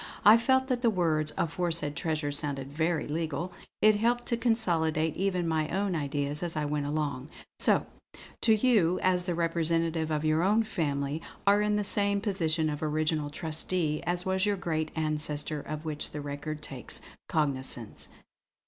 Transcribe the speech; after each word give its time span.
I 0.25 0.35
felt 0.37 0.67
that 0.67 0.81
the 0.81 0.89
words 0.89 1.31
'aforesaid 1.37 1.95
treasure' 1.95 2.31
sounded 2.31 2.73
very 2.73 3.05
legal; 3.07 3.53
it 3.83 3.97
helped 3.97 4.25
to 4.29 4.35
consolidate 4.35 5.15
even 5.15 5.47
my 5.47 5.69
own 5.69 5.93
ideas 5.95 6.41
as 6.41 6.55
I 6.57 6.65
went 6.65 6.87
along. 6.87 7.29
"So, 7.59 7.85
too, 8.41 8.53
you 8.55 8.99
as 9.03 9.25
the 9.27 9.35
representative 9.35 10.09
of 10.09 10.25
your 10.25 10.41
own 10.41 10.63
family, 10.63 11.21
are 11.45 11.61
in 11.61 11.75
the 11.75 11.83
same 11.83 12.19
position 12.19 12.67
of 12.67 12.81
original 12.81 13.29
trustee 13.29 14.01
as 14.07 14.25
was 14.25 14.43
your 14.43 14.57
great 14.57 14.89
ancestor 14.95 15.61
of 15.61 15.85
which 15.85 16.09
this 16.09 16.23
record 16.23 16.63
takes 16.63 17.01
cognisance." 17.29 18.09